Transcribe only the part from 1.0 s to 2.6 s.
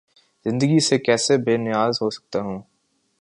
کیسے بے نیاز ہو سکتا ہے؟